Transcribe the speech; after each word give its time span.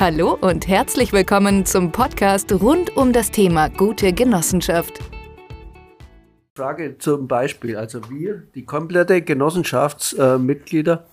Hallo 0.00 0.34
und 0.40 0.66
herzlich 0.66 1.12
willkommen 1.12 1.66
zum 1.66 1.92
Podcast 1.92 2.50
rund 2.54 2.96
um 2.96 3.12
das 3.12 3.30
Thema 3.30 3.68
gute 3.68 4.14
Genossenschaft. 4.14 4.98
Frage 6.54 6.96
zum 6.96 7.28
Beispiel. 7.28 7.76
Also 7.76 8.00
wir, 8.08 8.44
die 8.54 8.64
komplette 8.64 9.20
Genossenschaftsmitglieder, 9.20 11.04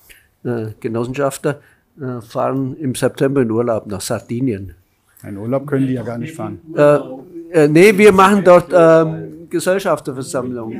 äh, 0.45 0.67
Genossenschafter, 0.79 1.59
äh, 1.99 2.21
fahren 2.21 2.77
im 2.77 2.95
September 2.95 3.41
in 3.41 3.51
Urlaub 3.51 3.87
nach 3.87 3.99
Sardinien. 3.99 4.73
Einen 5.21 5.35
Urlaub 5.35 5.67
können 5.67 5.87
die 5.87 5.95
ja 5.95 6.03
gar 6.03 6.17
nicht 6.17 6.33
fahren. 6.33 6.61
Äh, 6.73 7.63
äh, 7.63 7.67
nee, 7.67 7.97
wir 7.97 8.13
machen 8.13 8.41
dort 8.45 8.71
ähm, 8.73 9.49
Gesellschafterversammlung. 9.49 10.79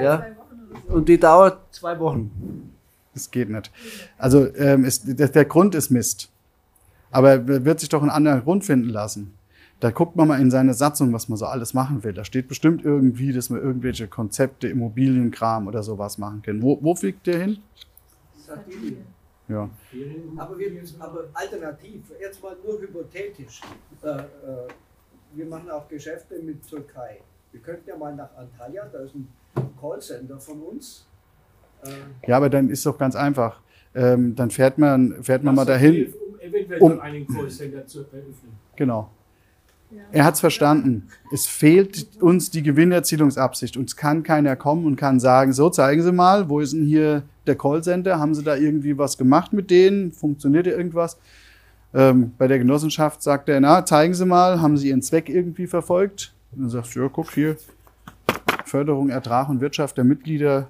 Ja. 0.00 0.28
Und 0.88 1.10
die 1.10 1.20
dauert 1.20 1.58
zwei 1.72 1.98
Wochen. 1.98 2.72
Das 3.12 3.30
geht 3.30 3.50
nicht. 3.50 3.70
Also 4.16 4.46
ähm, 4.56 4.86
ist, 4.86 5.02
der, 5.06 5.28
der 5.28 5.44
Grund 5.44 5.74
ist 5.74 5.90
Mist. 5.90 6.30
Aber 7.14 7.46
wird 7.46 7.78
sich 7.78 7.88
doch 7.88 8.02
ein 8.02 8.10
anderer 8.10 8.40
Grund 8.40 8.64
finden 8.64 8.88
lassen. 8.88 9.34
Da 9.78 9.92
guckt 9.92 10.16
man 10.16 10.26
mal 10.26 10.40
in 10.40 10.50
seine 10.50 10.74
Satzung, 10.74 11.12
was 11.12 11.28
man 11.28 11.38
so 11.38 11.46
alles 11.46 11.72
machen 11.72 12.02
will. 12.02 12.12
Da 12.12 12.24
steht 12.24 12.48
bestimmt 12.48 12.84
irgendwie, 12.84 13.32
dass 13.32 13.50
man 13.50 13.60
irgendwelche 13.60 14.08
Konzepte, 14.08 14.66
Immobilienkram 14.66 15.68
oder 15.68 15.84
sowas 15.84 16.18
machen 16.18 16.42
kann. 16.42 16.60
Wo, 16.60 16.76
wo 16.82 16.92
fliegt 16.96 17.28
der 17.28 17.38
hin? 17.38 17.58
Sardinien. 18.36 18.96
Ja. 19.46 19.70
Aber, 20.36 20.58
wir, 20.58 20.72
aber 20.98 21.24
alternativ, 21.34 22.02
jetzt 22.20 22.42
mal 22.42 22.56
nur 22.64 22.80
hypothetisch. 22.80 23.60
Äh, 24.02 24.08
äh, 24.08 24.22
wir 25.34 25.46
machen 25.46 25.70
auch 25.70 25.86
Geschäfte 25.86 26.40
mit 26.42 26.68
Türkei. 26.68 27.20
Wir 27.52 27.60
könnten 27.60 27.88
ja 27.88 27.96
mal 27.96 28.12
nach 28.16 28.34
Antalya, 28.36 28.86
da 28.92 28.98
ist 29.00 29.14
ein 29.14 29.28
Callcenter 29.80 30.40
von 30.40 30.62
uns. 30.62 31.06
Äh, 31.84 31.90
ja, 32.26 32.38
aber 32.38 32.50
dann 32.50 32.70
ist 32.70 32.84
doch 32.84 32.98
ganz 32.98 33.14
einfach. 33.14 33.60
Ähm, 33.94 34.34
dann 34.34 34.50
fährt 34.50 34.78
man, 34.78 35.22
fährt 35.22 35.44
man 35.44 35.54
mal 35.54 35.64
dahin 35.64 36.12
eventuell 36.44 36.80
um 36.80 37.00
einen 37.00 37.26
Callcenter 37.26 37.86
zu 37.86 38.00
eröffnen. 38.00 38.52
Genau. 38.76 39.10
Er 40.10 40.24
hat 40.24 40.34
es 40.34 40.40
verstanden. 40.40 41.08
Es 41.32 41.46
fehlt 41.46 42.20
uns 42.20 42.50
die 42.50 42.62
Gewinnerzielungsabsicht. 42.62 43.76
Uns 43.76 43.96
kann 43.96 44.22
keiner 44.22 44.56
kommen 44.56 44.86
und 44.86 44.96
kann 44.96 45.20
sagen, 45.20 45.52
so 45.52 45.70
zeigen 45.70 46.02
Sie 46.02 46.12
mal, 46.12 46.48
wo 46.48 46.60
ist 46.60 46.72
denn 46.72 46.84
hier 46.84 47.22
der 47.46 47.56
Callcenter? 47.56 48.18
Haben 48.18 48.34
Sie 48.34 48.42
da 48.42 48.56
irgendwie 48.56 48.98
was 48.98 49.16
gemacht 49.18 49.52
mit 49.52 49.70
denen? 49.70 50.12
Funktioniert 50.12 50.66
irgendwas? 50.66 51.18
Ähm, 51.92 52.32
bei 52.38 52.48
der 52.48 52.58
Genossenschaft 52.58 53.22
sagt 53.22 53.48
er, 53.48 53.60
na, 53.60 53.84
zeigen 53.84 54.14
Sie 54.14 54.26
mal, 54.26 54.60
haben 54.60 54.76
Sie 54.76 54.88
Ihren 54.88 55.02
Zweck 55.02 55.28
irgendwie 55.28 55.66
verfolgt? 55.66 56.34
Und 56.52 56.62
dann 56.62 56.70
sagst 56.70 56.96
du, 56.96 57.00
ja, 57.00 57.08
guck 57.08 57.30
hier, 57.32 57.56
Förderung, 58.64 59.10
Ertrag 59.10 59.48
und 59.48 59.60
Wirtschaft 59.60 59.96
der 59.96 60.04
Mitglieder 60.04 60.68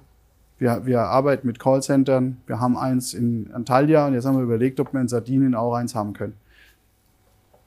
wir, 0.57 0.85
wir 0.85 1.01
arbeiten 1.01 1.47
mit 1.47 1.59
Callcentern. 1.59 2.37
Wir 2.47 2.59
haben 2.59 2.77
eins 2.77 3.13
in 3.13 3.51
Antalya 3.53 4.07
und 4.07 4.13
jetzt 4.13 4.25
haben 4.25 4.37
wir 4.37 4.43
überlegt, 4.43 4.79
ob 4.79 4.93
wir 4.93 5.01
in 5.01 5.07
Sardinien 5.07 5.55
auch 5.55 5.73
eins 5.73 5.95
haben 5.95 6.13
können. 6.13 6.33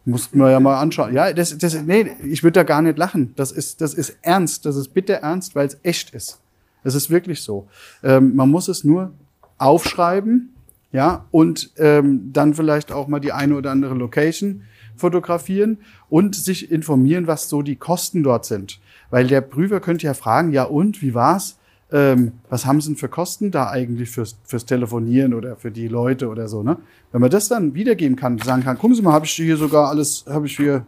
Mussten 0.05 0.39
wir 0.39 0.50
ja 0.50 0.58
mal 0.58 0.81
anschauen. 0.81 1.12
Ja, 1.12 1.33
das, 1.34 1.59
das, 1.59 1.83
nee, 1.83 2.11
ich 2.25 2.42
würde 2.42 2.61
da 2.61 2.62
gar 2.62 2.81
nicht 2.81 2.97
lachen. 2.97 3.34
Das 3.36 3.53
ist, 3.53 3.83
das 3.83 3.92
ist 3.92 4.16
ernst. 4.22 4.64
Das 4.64 4.77
ist 4.77 4.94
bitter 4.94 5.14
ernst, 5.14 5.55
weil 5.55 5.66
es 5.66 5.78
echt 5.83 6.14
ist. 6.14 6.41
Es 6.83 6.94
ist 6.94 7.11
wirklich 7.11 7.42
so. 7.42 7.69
Ähm, 8.03 8.34
man 8.34 8.48
muss 8.48 8.69
es 8.69 8.84
nur 8.84 9.12
aufschreiben, 9.59 10.55
ja, 10.92 11.27
und 11.31 11.72
ähm, 11.77 12.33
dann 12.33 12.55
vielleicht 12.55 12.92
auch 12.92 13.09
mal 13.09 13.20
die 13.20 13.33
eine 13.33 13.56
oder 13.56 13.70
andere 13.70 13.94
Location 13.94 14.62
fotografieren 14.97 15.78
und 16.09 16.34
sich 16.34 16.70
informieren, 16.70 17.27
was 17.27 17.48
so 17.48 17.61
die 17.61 17.77
Kosten 17.77 18.22
dort 18.22 18.47
sind. 18.47 18.81
Weil 19.11 19.27
der 19.27 19.42
Prüfer 19.42 19.81
könnte 19.81 20.06
ja 20.06 20.14
fragen, 20.14 20.53
ja 20.53 20.64
und, 20.64 21.03
wie 21.03 21.14
war's? 21.14 21.57
Ähm, 21.91 22.33
was 22.50 22.67
haben 22.67 22.81
sie 22.81 22.91
denn 22.91 22.97
für 22.97 23.08
Kosten 23.08 23.50
da 23.50 23.70
eigentlich 23.70 24.11
fürs, 24.11 24.36
fürs 24.44 24.67
Telefonieren 24.67 25.33
oder 25.33 25.56
für 25.56 25.70
die 25.70 25.89
Leute 25.89 26.28
oder 26.28 26.48
so, 26.48 26.62
ne? 26.62 26.77
Wenn 27.12 27.22
man 27.22 27.31
das 27.31 27.48
dann 27.48 27.75
wiedergeben 27.75 28.17
kann, 28.17 28.39
sagen 28.39 28.62
kann, 28.62 28.77
gucken 28.77 28.94
Sie 28.94 29.03
mal, 29.03 29.12
habe 29.12 29.25
ich 29.25 29.33
hier 29.33 29.56
sogar 29.56 29.89
alles, 29.89 30.27
habe 30.28 30.47
ich 30.47 30.56
hier 30.56 30.84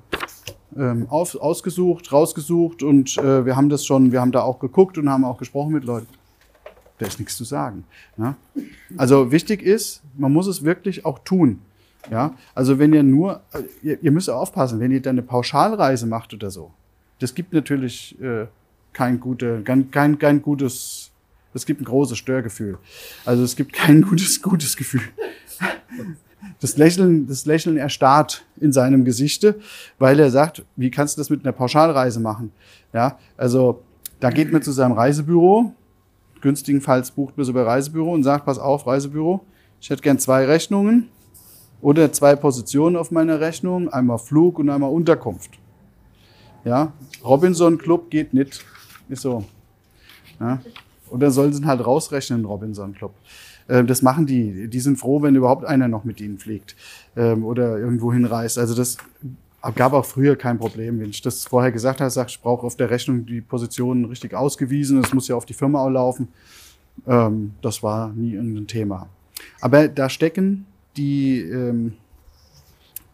ähm, 0.76 1.06
auf, 1.08 1.34
ausgesucht, 1.34 2.12
rausgesucht 2.12 2.82
und 2.82 3.16
äh, 3.16 3.46
wir 3.46 3.56
haben 3.56 3.70
das 3.70 3.86
schon, 3.86 4.12
wir 4.12 4.20
haben 4.20 4.32
da 4.32 4.42
auch 4.42 4.58
geguckt 4.58 4.98
und 4.98 5.08
haben 5.08 5.24
auch 5.24 5.38
gesprochen 5.38 5.72
mit 5.72 5.84
Leuten. 5.84 6.08
Da 6.98 7.06
ist 7.06 7.18
nichts 7.18 7.36
zu 7.36 7.44
sagen. 7.44 7.84
Ja? 8.18 8.36
Also 8.98 9.32
wichtig 9.32 9.62
ist, 9.62 10.02
man 10.18 10.32
muss 10.32 10.46
es 10.46 10.64
wirklich 10.64 11.06
auch 11.06 11.20
tun. 11.20 11.60
Ja, 12.10 12.34
also 12.54 12.78
wenn 12.78 12.94
ihr 12.94 13.02
nur, 13.02 13.42
äh, 13.52 13.62
ihr, 13.82 14.02
ihr 14.02 14.10
müsst 14.10 14.30
aufpassen, 14.30 14.80
wenn 14.80 14.90
ihr 14.90 15.02
dann 15.02 15.14
eine 15.14 15.22
Pauschalreise 15.22 16.06
macht 16.06 16.32
oder 16.32 16.50
so. 16.50 16.72
Das 17.18 17.34
gibt 17.34 17.52
natürlich 17.52 18.18
äh, 18.20 18.46
kein, 18.92 19.20
gute, 19.20 19.62
kein, 19.62 19.90
kein, 19.90 20.18
kein 20.18 20.42
gutes, 20.42 21.10
es 21.54 21.66
gibt 21.66 21.80
ein 21.80 21.84
großes 21.84 22.18
Störgefühl. 22.18 22.78
Also 23.24 23.42
es 23.42 23.56
gibt 23.56 23.72
kein 23.72 24.02
gutes, 24.08 24.42
gutes 24.42 24.76
Gefühl. 24.76 25.02
Das 26.60 26.76
Lächeln, 26.76 27.26
das 27.26 27.44
Lächeln 27.46 27.76
erstarrt 27.76 28.44
in 28.60 28.72
seinem 28.72 29.04
Gesichte, 29.04 29.58
weil 29.98 30.18
er 30.20 30.30
sagt, 30.30 30.64
wie 30.76 30.90
kannst 30.90 31.16
du 31.16 31.20
das 31.20 31.30
mit 31.30 31.44
einer 31.44 31.52
Pauschalreise 31.52 32.20
machen? 32.20 32.52
Ja, 32.92 33.18
also 33.36 33.82
da 34.20 34.30
geht 34.30 34.52
man 34.52 34.62
zu 34.62 34.72
seinem 34.72 34.92
Reisebüro, 34.92 35.72
günstigenfalls 36.40 37.10
bucht 37.10 37.36
man 37.36 37.44
so 37.44 37.52
bei 37.52 37.62
Reisebüro 37.62 38.12
und 38.12 38.22
sagt, 38.22 38.46
pass 38.46 38.58
auf, 38.58 38.86
Reisebüro, 38.86 39.44
ich 39.80 39.90
hätte 39.90 40.02
gern 40.02 40.18
zwei 40.18 40.44
Rechnungen 40.46 41.08
oder 41.80 42.12
zwei 42.12 42.36
Positionen 42.36 42.96
auf 42.96 43.10
meiner 43.10 43.40
Rechnung, 43.40 43.88
einmal 43.88 44.18
Flug 44.18 44.58
und 44.58 44.68
einmal 44.68 44.90
Unterkunft. 44.90 45.58
Ja, 46.64 46.92
Robinson 47.24 47.78
Club 47.78 48.10
geht 48.10 48.34
nicht. 48.34 48.64
Ist 49.10 49.22
so. 49.22 49.44
Ja? 50.38 50.60
Oder 51.10 51.30
sollen 51.30 51.52
sie 51.52 51.64
halt 51.64 51.84
rausrechnen, 51.84 52.44
Robinson 52.44 52.94
Club. 52.94 53.12
Ähm, 53.68 53.86
das 53.86 54.02
machen 54.02 54.26
die. 54.26 54.68
Die 54.68 54.80
sind 54.80 54.96
froh, 54.96 55.22
wenn 55.22 55.34
überhaupt 55.34 55.64
einer 55.64 55.88
noch 55.88 56.04
mit 56.04 56.20
ihnen 56.20 56.38
fliegt 56.38 56.76
ähm, 57.16 57.44
oder 57.44 57.78
irgendwo 57.78 58.12
hinreist. 58.12 58.58
Also 58.58 58.74
das 58.74 58.96
gab 59.74 59.92
auch 59.92 60.04
früher 60.04 60.36
kein 60.36 60.58
Problem. 60.58 61.00
Wenn 61.00 61.10
ich 61.10 61.20
das 61.20 61.44
vorher 61.44 61.72
gesagt 61.72 62.00
habe, 62.00 62.10
sag 62.10 62.28
ich 62.28 62.40
brauche 62.40 62.66
auf 62.66 62.76
der 62.76 62.90
Rechnung 62.90 63.26
die 63.26 63.40
Positionen 63.40 64.06
richtig 64.06 64.34
ausgewiesen. 64.34 65.02
Es 65.02 65.12
muss 65.12 65.28
ja 65.28 65.36
auf 65.36 65.44
die 65.44 65.54
Firma 65.54 65.84
auch 65.84 65.90
laufen. 65.90 66.28
Ähm, 67.06 67.54
das 67.60 67.82
war 67.82 68.12
nie 68.12 68.34
irgendein 68.34 68.66
Thema. 68.66 69.08
Aber 69.60 69.88
da 69.88 70.08
stecken 70.08 70.66
die 70.96 71.50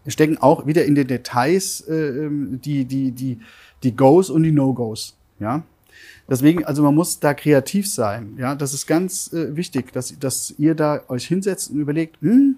stecken 0.07 0.39
auch 0.39 0.67
wieder 0.67 0.85
in 0.85 0.95
den 0.95 1.07
Details 1.07 1.83
äh, 1.83 2.29
die 2.31 2.85
die 2.85 3.13
die 3.13 3.39
die 3.83 3.95
Goes 3.95 4.31
und 4.31 4.43
die 4.43 4.53
No-Goes. 4.53 5.17
Ja, 5.39 5.63
Deswegen, 6.29 6.65
also 6.65 6.83
man 6.83 6.95
muss 6.95 7.21
da 7.21 7.35
kreativ 7.35 7.89
sein. 7.89 8.37
Ja, 8.39 8.55
das 8.55 8.75
ist 8.75 8.87
ganz 8.87 9.33
äh, 9.33 9.57
wichtig, 9.57 9.93
dass, 9.93 10.19
dass 10.19 10.55
ihr 10.59 10.75
da 10.75 11.03
euch 11.09 11.27
hinsetzt 11.27 11.71
und 11.71 11.79
überlegt, 11.79 12.21
hm, 12.21 12.57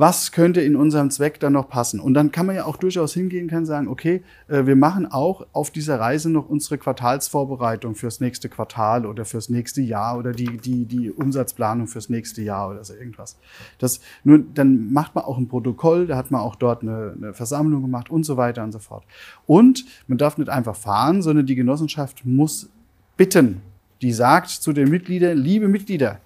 was 0.00 0.32
könnte 0.32 0.62
in 0.62 0.76
unserem 0.76 1.10
Zweck 1.10 1.40
dann 1.40 1.52
noch 1.52 1.68
passen? 1.68 2.00
Und 2.00 2.14
dann 2.14 2.32
kann 2.32 2.46
man 2.46 2.56
ja 2.56 2.64
auch 2.64 2.78
durchaus 2.78 3.12
hingehen, 3.12 3.48
kann 3.48 3.66
sagen, 3.66 3.86
okay, 3.86 4.22
äh, 4.48 4.64
wir 4.64 4.74
machen 4.74 5.04
auch 5.04 5.46
auf 5.52 5.70
dieser 5.70 6.00
Reise 6.00 6.30
noch 6.30 6.48
unsere 6.48 6.78
Quartalsvorbereitung 6.78 7.94
fürs 7.94 8.18
nächste 8.18 8.48
Quartal 8.48 9.04
oder 9.04 9.26
fürs 9.26 9.50
nächste 9.50 9.82
Jahr 9.82 10.16
oder 10.16 10.32
die, 10.32 10.56
die, 10.56 10.86
die 10.86 11.10
Umsatzplanung 11.10 11.86
fürs 11.86 12.08
nächste 12.08 12.40
Jahr 12.40 12.70
oder 12.70 12.82
so 12.82 12.94
irgendwas. 12.94 13.36
Das, 13.76 14.00
nur, 14.24 14.38
dann 14.38 14.90
macht 14.90 15.14
man 15.14 15.24
auch 15.24 15.36
ein 15.36 15.48
Protokoll, 15.48 16.06
da 16.06 16.16
hat 16.16 16.30
man 16.30 16.40
auch 16.40 16.56
dort 16.56 16.80
eine, 16.80 17.12
eine 17.14 17.34
Versammlung 17.34 17.82
gemacht 17.82 18.08
und 18.08 18.24
so 18.24 18.38
weiter 18.38 18.64
und 18.64 18.72
so 18.72 18.78
fort. 18.78 19.04
Und 19.46 19.84
man 20.06 20.16
darf 20.16 20.38
nicht 20.38 20.48
einfach 20.48 20.76
fahren, 20.76 21.20
sondern 21.20 21.44
die 21.44 21.56
Genossenschaft 21.56 22.24
muss 22.24 22.70
bitten. 23.18 23.60
Die 24.00 24.14
sagt 24.14 24.48
zu 24.48 24.72
den 24.72 24.88
Mitgliedern, 24.88 25.36
liebe 25.36 25.68
Mitglieder, 25.68 26.20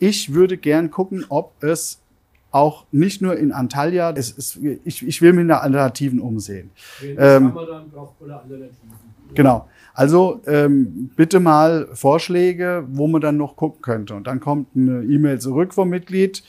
ich 0.00 0.34
würde 0.34 0.58
gern 0.58 0.90
gucken, 0.90 1.24
ob 1.28 1.52
es 1.62 2.01
auch 2.52 2.84
nicht 2.92 3.22
nur 3.22 3.36
in 3.36 3.50
Antalya. 3.50 4.10
Ist, 4.10 4.60
ich, 4.84 5.06
ich 5.06 5.22
will 5.22 5.32
mich 5.32 5.46
nach 5.46 5.62
Alternativen 5.62 6.20
umsehen. 6.20 6.70
Ähm, 7.02 7.52
genau. 9.34 9.68
Also 9.94 10.40
ähm, 10.46 11.10
bitte 11.16 11.40
mal 11.40 11.88
Vorschläge, 11.94 12.84
wo 12.88 13.08
man 13.08 13.20
dann 13.20 13.36
noch 13.36 13.56
gucken 13.56 13.82
könnte. 13.82 14.14
Und 14.14 14.26
dann 14.26 14.40
kommt 14.40 14.68
eine 14.76 15.02
E-Mail 15.02 15.40
zurück 15.40 15.74
vom 15.74 15.88
Mitglied. 15.88 16.42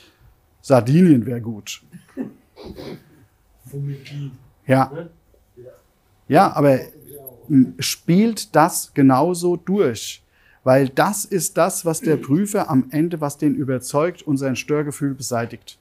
Sardinien 0.62 1.26
wäre 1.26 1.42
gut. 1.42 1.82
Vom 3.70 3.86
Mitglied. 3.86 4.32
Ja. 4.68 4.92
Ne? 4.94 5.10
Ja, 6.28 6.54
aber 6.54 6.80
spielt 7.80 8.56
das 8.56 8.94
genauso 8.94 9.58
durch. 9.58 10.22
Weil 10.66 10.88
das 10.88 11.26
ist 11.26 11.58
das, 11.58 11.84
was 11.86 12.00
der 12.00 12.16
Prüfer 12.16 12.70
am 12.70 12.86
Ende, 12.92 13.20
was 13.20 13.38
den 13.38 13.54
überzeugt 13.54 14.22
und 14.22 14.38
sein 14.38 14.56
Störgefühl 14.56 15.14
beseitigt 15.14 15.78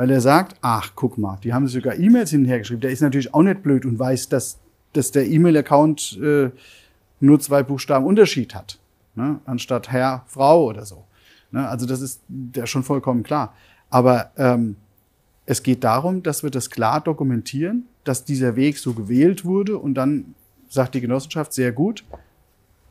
weil 0.00 0.10
er 0.10 0.22
sagt, 0.22 0.56
ach, 0.62 0.92
guck 0.94 1.18
mal, 1.18 1.36
die 1.44 1.52
haben 1.52 1.68
sogar 1.68 1.94
E-Mails 1.94 2.30
hinterhergeschrieben. 2.30 2.80
Der 2.80 2.90
ist 2.90 3.02
natürlich 3.02 3.34
auch 3.34 3.42
nicht 3.42 3.62
blöd 3.62 3.84
und 3.84 3.98
weiß, 3.98 4.30
dass, 4.30 4.58
dass 4.94 5.10
der 5.10 5.28
E-Mail-Account 5.28 6.18
äh, 6.22 6.50
nur 7.20 7.38
zwei 7.38 7.62
Buchstaben 7.62 8.06
Unterschied 8.06 8.54
hat, 8.54 8.78
ne? 9.14 9.40
anstatt 9.44 9.92
Herr, 9.92 10.24
Frau 10.26 10.64
oder 10.64 10.86
so. 10.86 11.04
Ne? 11.50 11.68
Also 11.68 11.84
das 11.84 12.00
ist 12.00 12.22
der 12.28 12.64
schon 12.64 12.82
vollkommen 12.82 13.22
klar. 13.22 13.52
Aber 13.90 14.30
ähm, 14.38 14.76
es 15.44 15.62
geht 15.62 15.84
darum, 15.84 16.22
dass 16.22 16.42
wir 16.42 16.50
das 16.50 16.70
klar 16.70 17.02
dokumentieren, 17.02 17.84
dass 18.04 18.24
dieser 18.24 18.56
Weg 18.56 18.78
so 18.78 18.94
gewählt 18.94 19.44
wurde 19.44 19.76
und 19.76 19.92
dann 19.96 20.34
sagt 20.70 20.94
die 20.94 21.02
Genossenschaft 21.02 21.52
sehr 21.52 21.72
gut, 21.72 22.04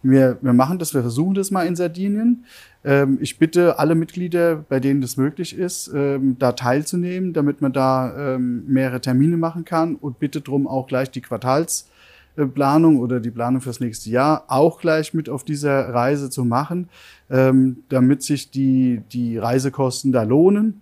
wir, 0.01 0.37
wir 0.41 0.53
machen 0.53 0.79
das, 0.79 0.93
wir 0.93 1.01
versuchen 1.01 1.33
das 1.33 1.51
mal 1.51 1.65
in 1.65 1.75
Sardinien. 1.75 2.45
Ähm, 2.83 3.17
ich 3.21 3.37
bitte 3.37 3.79
alle 3.79 3.95
Mitglieder, 3.95 4.55
bei 4.55 4.79
denen 4.79 5.01
das 5.01 5.17
möglich 5.17 5.57
ist, 5.57 5.91
ähm, 5.93 6.37
da 6.39 6.53
teilzunehmen, 6.53 7.33
damit 7.33 7.61
man 7.61 7.73
da 7.73 8.35
ähm, 8.35 8.63
mehrere 8.67 9.01
Termine 9.01 9.37
machen 9.37 9.65
kann 9.65 9.95
und 9.95 10.19
bitte 10.19 10.41
drum 10.41 10.67
auch 10.67 10.87
gleich 10.87 11.11
die 11.11 11.21
Quartalsplanung 11.21 12.99
oder 12.99 13.19
die 13.19 13.31
Planung 13.31 13.61
fürs 13.61 13.81
nächste 13.81 14.09
Jahr 14.09 14.45
auch 14.47 14.79
gleich 14.79 15.13
mit 15.13 15.27
auf 15.29 15.43
dieser 15.43 15.93
Reise 15.93 16.29
zu 16.29 16.45
machen, 16.45 16.87
ähm, 17.29 17.83
damit 17.89 18.23
sich 18.23 18.49
die, 18.51 19.01
die 19.11 19.37
Reisekosten 19.37 20.13
da 20.13 20.23
lohnen. 20.23 20.81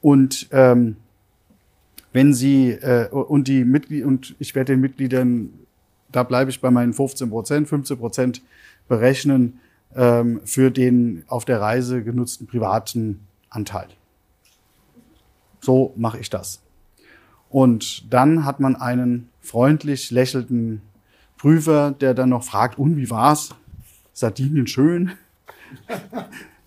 Und 0.00 0.48
ähm, 0.52 0.96
wenn 2.12 2.34
Sie 2.34 2.70
äh, 2.70 3.08
und 3.08 3.48
die 3.48 3.64
Mitglieder 3.64 4.06
und 4.06 4.34
ich 4.38 4.54
werde 4.54 4.74
den 4.74 4.80
Mitgliedern 4.80 5.48
da 6.12 6.22
bleibe 6.22 6.50
ich 6.50 6.60
bei 6.60 6.70
meinen 6.70 6.92
15 6.92 7.30
Prozent, 7.30 7.68
15 7.68 7.98
Prozent 7.98 8.42
berechnen 8.88 9.60
ähm, 9.94 10.40
für 10.44 10.70
den 10.70 11.24
auf 11.26 11.44
der 11.44 11.60
Reise 11.60 12.02
genutzten 12.02 12.46
privaten 12.46 13.26
Anteil. 13.50 13.88
So 15.60 15.92
mache 15.96 16.18
ich 16.18 16.30
das. 16.30 16.60
Und 17.48 18.12
dann 18.12 18.44
hat 18.44 18.60
man 18.60 18.76
einen 18.76 19.28
freundlich 19.40 20.10
lächelnden 20.10 20.80
Prüfer, 21.36 21.90
der 21.92 22.14
dann 22.14 22.30
noch 22.30 22.44
fragt, 22.44 22.78
und 22.78 22.96
wie 22.96 23.10
war's? 23.10 23.54
Sardinien 24.12 24.66
schön? 24.66 25.12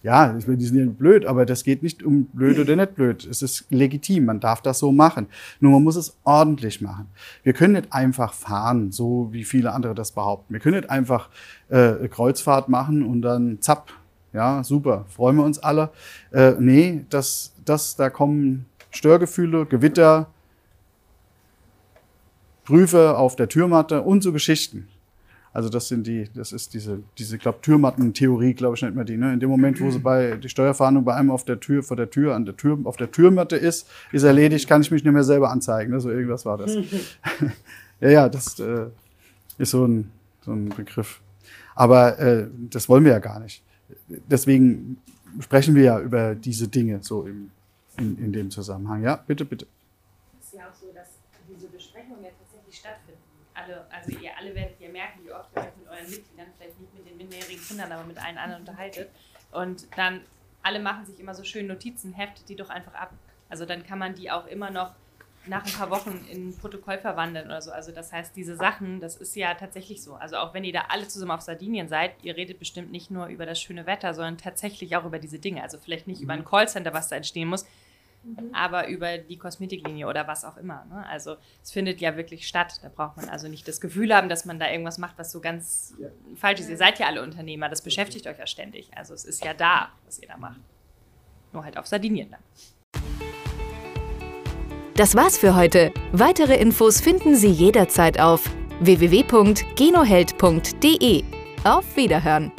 Ja, 0.05 0.37
ich 0.37 0.45
meine, 0.45 0.59
die 0.59 0.65
sind 0.65 0.77
ja 0.77 0.85
blöd, 0.85 1.25
aber 1.25 1.47
das 1.47 1.63
geht 1.63 1.81
nicht 1.81 2.03
um 2.03 2.25
blöd 2.25 2.59
oder 2.59 2.75
nicht 2.75 2.93
blöd. 2.93 3.25
Es 3.25 3.41
ist 3.41 3.65
legitim, 3.71 4.25
man 4.25 4.39
darf 4.39 4.61
das 4.61 4.77
so 4.77 4.91
machen. 4.91 5.25
Nur 5.59 5.71
man 5.71 5.83
muss 5.83 5.95
es 5.95 6.15
ordentlich 6.23 6.79
machen. 6.79 7.07
Wir 7.41 7.53
können 7.53 7.73
nicht 7.73 7.91
einfach 7.91 8.31
fahren, 8.31 8.91
so 8.91 9.29
wie 9.31 9.43
viele 9.43 9.73
andere 9.73 9.95
das 9.95 10.11
behaupten. 10.11 10.53
Wir 10.53 10.59
können 10.59 10.75
nicht 10.75 10.91
einfach 10.91 11.31
äh, 11.69 12.07
Kreuzfahrt 12.07 12.69
machen 12.69 13.01
und 13.01 13.23
dann 13.23 13.59
zapp, 13.61 13.93
ja, 14.31 14.63
super, 14.63 15.05
freuen 15.07 15.37
wir 15.37 15.43
uns 15.43 15.57
alle. 15.57 15.89
Äh, 16.31 16.51
nee, 16.59 17.03
das, 17.09 17.55
das, 17.65 17.95
da 17.95 18.11
kommen 18.11 18.67
Störgefühle, 18.91 19.65
Gewitter, 19.65 20.27
Prüfe 22.63 23.17
auf 23.17 23.35
der 23.35 23.49
Türmatte 23.49 24.03
und 24.03 24.21
so 24.21 24.31
Geschichten. 24.31 24.87
Also 25.55 25.69
das 25.69 25.87
sind 25.87 26.05
die, 26.05 26.29
das 26.33 26.51
ist 26.51 26.73
diese, 26.73 27.01
diese, 27.17 27.37
glaube 27.37 27.59
Türmatten-Theorie, 27.61 28.55
glaube 28.55 28.75
ich, 28.75 28.81
nennt 28.81 28.97
man 28.97 29.05
die. 29.05 29.15
Ne? 29.15 29.31
In 29.31 29.39
dem 29.39 29.49
Moment, 29.49 29.79
wo 29.79 29.89
sie 29.89 29.99
bei 29.99 30.35
die 30.35 30.49
Steuerfahndung 30.49 31.05
bei 31.05 31.15
einem 31.15 31.31
auf 31.31 31.45
der 31.45 31.61
Tür, 31.61 31.81
vor 31.81 31.95
der 31.95 32.09
Tür, 32.09 32.35
an 32.35 32.43
der 32.43 32.57
Tür, 32.57 32.77
auf 32.83 32.97
der 32.97 33.09
Türmatte 33.09 33.55
ist, 33.55 33.87
ist 34.11 34.23
erledigt, 34.23 34.67
kann 34.67 34.81
ich 34.81 34.91
mich 34.91 35.05
nicht 35.05 35.13
mehr 35.13 35.23
selber 35.23 35.51
anzeigen. 35.51 35.93
Ne? 35.93 36.01
So 36.01 36.09
irgendwas 36.11 36.45
war 36.45 36.57
das. 36.57 36.75
ja, 38.01 38.09
ja, 38.09 38.27
das 38.27 38.59
äh, 38.59 38.87
ist 39.57 39.71
so 39.71 39.87
ein, 39.87 40.11
so 40.41 40.51
ein 40.51 40.73
Begriff. 40.75 41.21
Aber 41.73 42.19
äh, 42.19 42.47
das 42.69 42.89
wollen 42.89 43.05
wir 43.05 43.13
ja 43.13 43.19
gar 43.19 43.39
nicht. 43.39 43.63
Deswegen 44.09 44.97
sprechen 45.39 45.73
wir 45.73 45.83
ja 45.83 45.99
über 46.01 46.35
diese 46.35 46.67
Dinge 46.67 46.99
so 47.01 47.23
im, 47.23 47.51
in, 47.97 48.17
in 48.17 48.33
dem 48.33 48.51
Zusammenhang. 48.51 49.03
Ja, 49.03 49.23
bitte, 49.25 49.45
bitte. 49.45 49.67
Es 50.37 50.47
ist 50.47 50.55
ja 50.55 50.63
auch 50.63 50.75
so, 50.75 50.87
dass 50.93 51.07
diese 51.47 51.67
Besprechungen 51.67 52.25
ja 52.25 52.31
tatsächlich 52.37 52.75
stattfinden 52.75 53.34
alle, 53.55 53.85
also 53.89 54.11
ihr 54.11 54.37
alle 54.37 54.53
werdet 54.53 54.79
ja 54.79 54.89
merken, 54.89 55.21
wie 55.23 55.31
oft 55.31 55.49
ihr 55.55 55.61
euch 55.61 55.77
mit 55.77 55.87
euren 55.87 56.09
Mitgliedern, 56.09 56.47
vielleicht 56.57 56.79
nicht 56.79 56.93
mit 56.93 57.07
den 57.07 57.17
minderjährigen 57.17 57.63
Kindern, 57.63 57.91
aber 57.91 58.03
mit 58.03 58.17
allen 58.17 58.37
anderen 58.37 58.61
unterhaltet. 58.61 59.09
Und 59.51 59.87
dann, 59.97 60.21
alle 60.63 60.79
machen 60.79 61.05
sich 61.05 61.19
immer 61.19 61.33
so 61.33 61.43
schön 61.43 61.67
Notizen, 61.67 62.13
heftet 62.13 62.49
die 62.49 62.55
doch 62.55 62.69
einfach 62.69 62.93
ab. 62.93 63.13
Also 63.49 63.65
dann 63.65 63.85
kann 63.85 63.99
man 63.99 64.15
die 64.15 64.31
auch 64.31 64.47
immer 64.47 64.71
noch 64.71 64.93
nach 65.47 65.65
ein 65.65 65.71
paar 65.71 65.89
Wochen 65.89 66.25
in 66.29 66.49
ein 66.49 66.57
Protokoll 66.57 66.97
verwandeln 66.97 67.45
oder 67.45 67.61
so. 67.61 67.71
Also 67.71 67.91
das 67.91 68.11
heißt, 68.11 68.35
diese 68.35 68.55
Sachen, 68.55 68.99
das 68.99 69.15
ist 69.15 69.35
ja 69.35 69.53
tatsächlich 69.53 70.01
so. 70.01 70.15
Also 70.15 70.37
auch 70.37 70.53
wenn 70.53 70.63
ihr 70.63 70.73
da 70.73 70.85
alle 70.89 71.07
zusammen 71.07 71.31
auf 71.31 71.41
Sardinien 71.41 71.87
seid, 71.87 72.13
ihr 72.23 72.35
redet 72.35 72.59
bestimmt 72.59 72.91
nicht 72.91 73.11
nur 73.11 73.27
über 73.27 73.45
das 73.45 73.61
schöne 73.61 73.85
Wetter, 73.85 74.13
sondern 74.13 74.37
tatsächlich 74.37 74.95
auch 74.95 75.05
über 75.05 75.19
diese 75.19 75.39
Dinge. 75.39 75.61
Also 75.61 75.77
vielleicht 75.77 76.07
nicht 76.07 76.21
über 76.21 76.33
ein 76.33 76.45
Callcenter, 76.45 76.93
was 76.93 77.09
da 77.09 77.15
entstehen 77.15 77.47
muss, 77.47 77.65
mhm. 78.25 78.53
aber 78.53 78.87
über 78.87 79.17
die 79.17 79.37
Kosmetiklinie 79.37 80.07
oder 80.07 80.27
was 80.27 80.43
auch 80.43 80.57
immer. 80.57 80.85
Ne? 80.85 81.05
Also 81.07 81.35
es 81.63 81.71
findet 81.71 82.01
ja 82.01 82.17
wirklich 82.17 82.47
statt. 82.47 82.79
Da 82.81 82.89
braucht 82.89 83.17
man 83.17 83.29
also 83.29 83.47
nicht 83.47 83.67
das 83.67 83.79
Gefühl 83.79 84.13
haben, 84.13 84.29
dass 84.29 84.45
man 84.45 84.59
da 84.59 84.69
irgendwas 84.69 84.97
macht, 84.97 85.17
was 85.17 85.31
so 85.31 85.41
ganz 85.41 85.93
ja. 85.99 86.09
falsch 86.35 86.59
ist. 86.59 86.69
Ihr 86.69 86.77
seid 86.77 86.99
ja 86.99 87.07
alle 87.07 87.21
Unternehmer, 87.21 87.69
das 87.69 87.81
beschäftigt 87.81 88.27
euch 88.27 88.37
ja 88.37 88.47
ständig. 88.47 88.89
Also 88.95 89.13
es 89.13 89.25
ist 89.25 89.43
ja 89.43 89.53
da, 89.53 89.89
was 90.05 90.19
ihr 90.19 90.27
da 90.27 90.37
macht. 90.37 90.59
Nur 91.53 91.63
halt 91.63 91.77
auf 91.77 91.87
Sardinien 91.87 92.31
dann. 92.31 92.41
Das 94.95 95.15
war's 95.15 95.37
für 95.37 95.55
heute. 95.55 95.93
Weitere 96.13 96.55
Infos 96.55 97.01
finden 97.01 97.35
Sie 97.35 97.51
jederzeit 97.51 98.19
auf 98.19 98.49
www.genoheld.de. 98.79 101.23
Auf 101.65 101.97
Wiederhören! 101.97 102.53